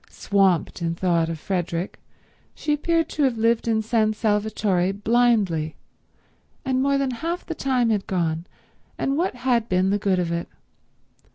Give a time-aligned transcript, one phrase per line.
[0.09, 1.99] Swamped in thought of Frederick,
[2.55, 5.75] she appeared to have lived in San Salvatore blindly,
[6.65, 8.47] and more than half the time had gone,
[8.97, 10.47] and what had been the good of it?